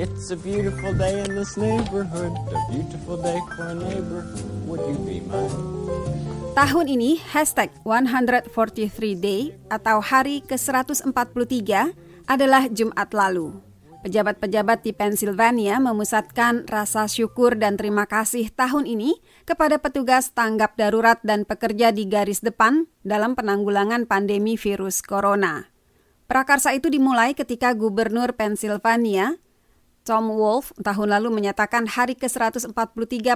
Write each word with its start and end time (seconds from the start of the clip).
It's 0.00 0.32
a 0.32 0.38
beautiful 0.40 0.96
day 0.96 1.20
in 1.20 1.36
this 1.36 1.60
neighborhood, 1.60 2.32
a 2.32 2.60
beautiful 2.72 3.20
day 3.20 3.36
for 3.52 3.68
a 3.68 3.76
neighbor. 3.76 4.24
Would 4.64 4.80
you 4.88 4.96
be 5.04 5.20
mine? 5.28 5.52
Tahun 6.56 6.86
ini, 6.88 7.20
hashtag 7.20 7.68
143 7.84 8.48
Day 9.20 9.52
atau 9.68 10.00
hari 10.00 10.40
ke-143 10.48 11.92
adalah 12.24 12.72
Jumat 12.72 13.12
lalu. 13.12 13.60
Pejabat-pejabat 14.00 14.88
di 14.88 14.96
Pennsylvania 14.96 15.76
memusatkan 15.76 16.64
rasa 16.64 17.04
syukur 17.04 17.60
dan 17.60 17.76
terima 17.76 18.08
kasih 18.08 18.48
tahun 18.48 18.88
ini 18.88 19.20
kepada 19.44 19.76
petugas 19.76 20.32
tanggap 20.32 20.80
darurat 20.80 21.20
dan 21.20 21.44
pekerja 21.44 21.92
di 21.92 22.08
garis 22.08 22.40
depan 22.40 22.88
dalam 23.04 23.36
penanggulangan 23.36 24.08
pandemi 24.08 24.56
virus 24.56 25.04
corona. 25.04 25.68
Prakarsa 26.24 26.72
itu 26.72 26.88
dimulai 26.88 27.36
ketika 27.36 27.76
Gubernur 27.76 28.32
Pennsylvania, 28.32 29.36
Tom 30.10 30.34
Wolf, 30.34 30.74
tahun 30.82 31.14
lalu 31.14 31.30
menyatakan 31.30 31.86
hari 31.86 32.18
ke-143 32.18 32.74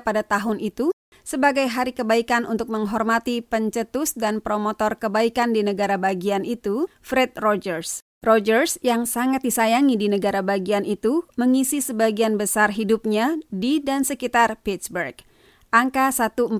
pada 0.02 0.26
tahun 0.26 0.58
itu 0.58 0.90
sebagai 1.22 1.70
hari 1.70 1.94
kebaikan 1.94 2.42
untuk 2.42 2.66
menghormati 2.66 3.46
pencetus 3.46 4.18
dan 4.18 4.42
promotor 4.42 4.98
kebaikan 4.98 5.54
di 5.54 5.62
negara 5.62 5.94
bagian 5.94 6.42
itu, 6.42 6.90
Fred 6.98 7.38
Rogers. 7.38 8.02
Rogers 8.26 8.82
yang 8.82 9.06
sangat 9.06 9.46
disayangi 9.46 9.94
di 9.94 10.10
negara 10.10 10.42
bagian 10.42 10.82
itu 10.82 11.22
mengisi 11.38 11.78
sebagian 11.78 12.34
besar 12.34 12.74
hidupnya 12.74 13.38
di 13.54 13.78
dan 13.78 14.02
sekitar 14.02 14.58
Pittsburgh. 14.66 15.22
Angka 15.70 16.10
143 16.10 16.58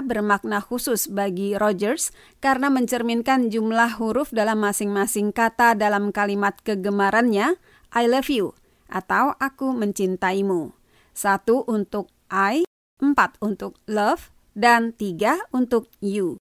bermakna 0.00 0.64
khusus 0.64 1.12
bagi 1.12 1.60
Rogers 1.60 2.08
karena 2.40 2.72
mencerminkan 2.72 3.52
jumlah 3.52 4.00
huruf 4.00 4.32
dalam 4.32 4.64
masing-masing 4.64 5.28
kata 5.28 5.76
dalam 5.76 6.08
kalimat 6.08 6.56
kegemarannya, 6.64 7.60
I 7.92 8.04
love 8.08 8.32
you, 8.32 8.56
atau 8.92 9.32
aku 9.40 9.72
mencintaimu. 9.72 10.76
Satu 11.16 11.64
untuk 11.64 12.12
I, 12.28 12.68
empat 13.00 13.40
untuk 13.40 13.80
love, 13.88 14.28
dan 14.52 14.92
tiga 14.92 15.40
untuk 15.48 15.88
you. 16.04 16.36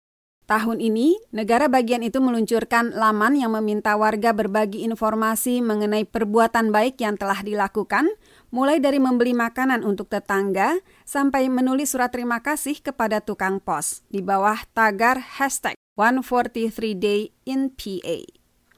Tahun 0.51 0.83
ini, 0.83 1.15
negara 1.31 1.71
bagian 1.71 2.03
itu 2.03 2.19
meluncurkan 2.19 2.91
laman 2.91 3.39
yang 3.39 3.55
meminta 3.55 3.95
warga 3.95 4.35
berbagi 4.35 4.83
informasi 4.83 5.63
mengenai 5.63 6.03
perbuatan 6.03 6.75
baik 6.75 6.99
yang 6.99 7.15
telah 7.15 7.39
dilakukan, 7.39 8.11
mulai 8.51 8.83
dari 8.83 8.99
membeli 8.99 9.31
makanan 9.31 9.87
untuk 9.87 10.11
tetangga 10.11 10.83
sampai 11.07 11.47
menulis 11.47 11.95
surat 11.95 12.11
terima 12.11 12.43
kasih 12.43 12.83
kepada 12.83 13.23
tukang 13.23 13.63
pos 13.63 14.03
di 14.11 14.19
bawah 14.19 14.59
tagar 14.75 15.23
hashtag 15.39 15.79
143 15.95 16.99
Day 16.99 17.31
in 17.47 17.71
PA. 17.71 18.19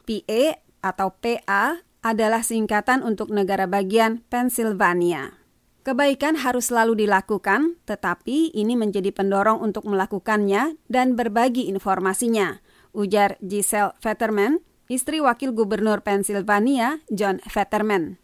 PA 0.06 0.44
atau 0.86 1.10
PA 1.18 1.82
adalah 2.04 2.44
singkatan 2.44 3.02
untuk 3.02 3.32
negara 3.32 3.66
bagian 3.66 4.22
Pennsylvania. 4.28 5.40
Kebaikan 5.84 6.40
harus 6.40 6.72
selalu 6.72 7.08
dilakukan, 7.08 7.76
tetapi 7.84 8.56
ini 8.56 8.76
menjadi 8.80 9.12
pendorong 9.12 9.60
untuk 9.60 9.84
melakukannya 9.84 10.80
dan 10.88 11.20
berbagi 11.20 11.68
informasinya, 11.68 12.64
ujar 12.96 13.36
Giselle 13.44 13.92
Fetterman, 14.00 14.64
istri 14.88 15.20
wakil 15.20 15.52
gubernur 15.52 16.00
Pennsylvania, 16.00 17.04
John 17.12 17.44
Fetterman. 17.44 18.16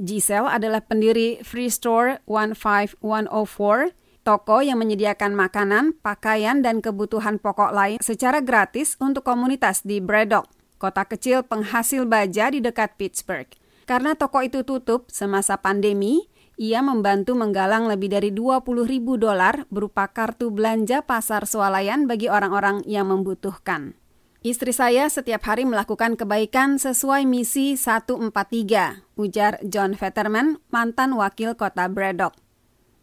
Giselle 0.00 0.48
adalah 0.48 0.80
pendiri 0.80 1.44
Free 1.44 1.68
Store 1.68 2.24
15104, 2.24 3.92
toko 4.24 4.64
yang 4.64 4.80
menyediakan 4.80 5.36
makanan, 5.36 6.00
pakaian, 6.00 6.64
dan 6.64 6.80
kebutuhan 6.80 7.36
pokok 7.36 7.76
lain 7.76 7.98
secara 8.00 8.40
gratis 8.40 8.96
untuk 9.04 9.26
komunitas 9.26 9.84
di 9.84 10.00
Braddock, 10.00 10.48
kota 10.82 11.06
kecil 11.06 11.46
penghasil 11.46 12.02
baja 12.10 12.50
di 12.50 12.58
dekat 12.58 12.98
Pittsburgh. 12.98 13.46
Karena 13.86 14.18
toko 14.18 14.42
itu 14.42 14.66
tutup 14.66 15.06
semasa 15.14 15.54
pandemi, 15.62 16.26
ia 16.58 16.82
membantu 16.82 17.38
menggalang 17.38 17.86
lebih 17.86 18.10
dari 18.10 18.34
20 18.34 18.66
ribu 18.82 19.14
dolar 19.14 19.62
berupa 19.70 20.10
kartu 20.10 20.50
belanja 20.50 21.06
pasar 21.06 21.46
swalayan 21.46 22.10
bagi 22.10 22.26
orang-orang 22.26 22.82
yang 22.90 23.06
membutuhkan. 23.14 23.94
Istri 24.42 24.74
saya 24.74 25.06
setiap 25.06 25.46
hari 25.46 25.62
melakukan 25.62 26.18
kebaikan 26.18 26.74
sesuai 26.74 27.30
misi 27.30 27.78
143, 27.78 29.06
ujar 29.14 29.62
John 29.62 29.94
Fetterman, 29.94 30.58
mantan 30.74 31.14
wakil 31.14 31.54
kota 31.54 31.86
Braddock. 31.86 32.34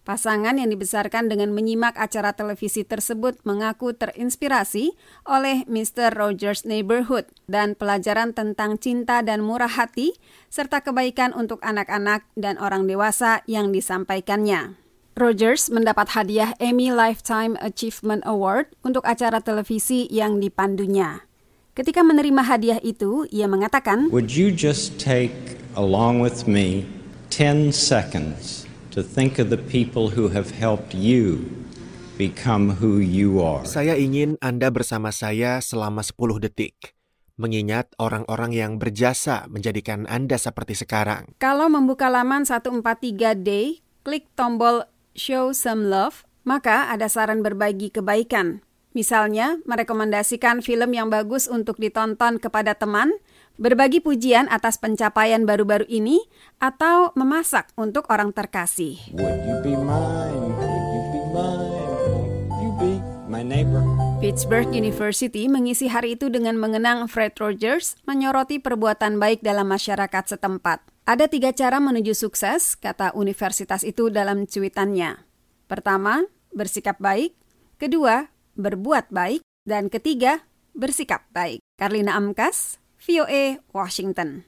Pasangan 0.09 0.57
yang 0.57 0.73
dibesarkan 0.73 1.29
dengan 1.29 1.53
menyimak 1.53 1.93
acara 1.93 2.33
televisi 2.33 2.81
tersebut 2.81 3.37
mengaku 3.45 3.93
terinspirasi 3.93 4.97
oleh 5.21 5.69
Mr. 5.69 6.17
Rogers 6.17 6.65
Neighborhood 6.65 7.29
dan 7.45 7.77
pelajaran 7.77 8.33
tentang 8.33 8.81
cinta 8.81 9.21
dan 9.21 9.45
murah 9.45 9.69
hati 9.69 10.17
serta 10.49 10.81
kebaikan 10.81 11.29
untuk 11.37 11.61
anak-anak 11.61 12.25
dan 12.33 12.57
orang 12.57 12.89
dewasa 12.89 13.45
yang 13.45 13.69
disampaikannya. 13.69 14.81
Rogers 15.13 15.69
mendapat 15.69 16.17
hadiah 16.17 16.57
Emmy 16.57 16.89
Lifetime 16.89 17.53
Achievement 17.61 18.25
Award 18.25 18.73
untuk 18.81 19.05
acara 19.05 19.37
televisi 19.45 20.09
yang 20.09 20.41
dipandunya. 20.41 21.29
Ketika 21.77 22.01
menerima 22.01 22.49
hadiah 22.49 22.81
itu, 22.81 23.29
ia 23.29 23.45
mengatakan, 23.45 24.09
Would 24.09 24.33
you 24.33 24.49
just 24.49 24.97
take 24.97 25.61
along 25.77 26.17
with 26.17 26.49
me 26.49 26.89
10 27.29 27.69
seconds 27.69 28.68
to 28.93 29.05
think 29.05 29.37
of 29.37 29.53
the 29.53 29.59
people 29.59 30.13
who 30.13 30.33
have 30.33 30.49
helped 30.53 30.97
you 30.97 31.45
become 32.17 32.81
who 32.81 32.99
you 32.99 33.39
are. 33.39 33.63
Saya 33.63 33.95
ingin 33.95 34.35
Anda 34.43 34.73
bersama 34.73 35.13
saya 35.13 35.63
selama 35.63 36.03
10 36.03 36.43
detik. 36.43 36.97
Mengingat 37.39 37.95
orang-orang 37.95 38.51
yang 38.51 38.75
berjasa 38.75 39.47
menjadikan 39.47 40.03
Anda 40.11 40.35
seperti 40.35 40.75
sekarang. 40.75 41.39
Kalau 41.39 41.71
membuka 41.71 42.11
laman 42.11 42.43
143 42.43 42.83
Day, 43.39 43.79
klik 44.03 44.27
tombol 44.35 44.83
Show 45.15 45.55
Some 45.55 45.87
Love, 45.87 46.27
maka 46.43 46.91
ada 46.91 47.07
saran 47.07 47.39
berbagi 47.39 47.95
kebaikan. 47.95 48.59
Misalnya, 48.91 49.61
merekomendasikan 49.63 50.59
film 50.59 50.91
yang 50.91 51.07
bagus 51.07 51.47
untuk 51.47 51.79
ditonton 51.79 52.41
kepada 52.41 52.75
teman, 52.75 53.15
berbagi 53.59 53.99
pujian 53.99 54.47
atas 54.47 54.79
pencapaian 54.79 55.43
baru-baru 55.43 55.83
ini, 55.91 56.23
atau 56.63 57.11
memasak 57.19 57.69
untuk 57.75 58.07
orang 58.07 58.31
terkasih. 58.31 58.95
Pittsburgh 64.19 64.71
University 64.75 65.47
mengisi 65.47 65.87
hari 65.87 66.15
itu 66.15 66.27
dengan 66.27 66.59
mengenang 66.59 67.07
Fred 67.07 67.35
Rogers 67.39 67.95
menyoroti 68.03 68.59
perbuatan 68.59 69.15
baik 69.15 69.43
dalam 69.43 69.69
masyarakat 69.69 70.35
setempat. 70.35 70.83
Ada 71.07 71.31
tiga 71.31 71.55
cara 71.55 71.79
menuju 71.79 72.11
sukses, 72.15 72.75
kata 72.75 73.15
universitas 73.15 73.87
itu 73.87 74.11
dalam 74.11 74.43
cuitannya. 74.43 75.23
Pertama, 75.71 76.25
bersikap 76.51 76.99
baik. 76.99 77.37
Kedua, 77.79 78.27
berbuat 78.59 79.07
baik. 79.13 79.41
Dan 79.63 79.87
ketiga, 79.87 80.43
bersikap 80.75 81.25
baik. 81.31 81.63
Karlina 81.79 82.17
Amkas, 82.17 82.81
VOA 83.07 83.43
Washington. 83.73 84.29